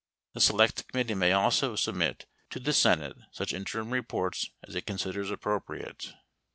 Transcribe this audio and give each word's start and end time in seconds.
The 0.33 0.41
select 0.41 0.87
committee 0.87 1.13
may 1.13 1.31
also 1.31 1.75
submit 1.75 2.25
to 2.49 2.57
9 2.59 2.63
the 2.65 2.73
Senate 2.73 3.17
such 3.29 3.53
interim 3.53 3.91
reports 3.91 4.49
as 4.67 4.73
it 4.73 4.87
considers 4.87 5.29
appropriate. 5.29 6.13